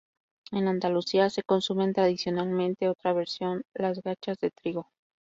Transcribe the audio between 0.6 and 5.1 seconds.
Andalucía se consumen tradicionalmente otra versión, las gachas de trigo.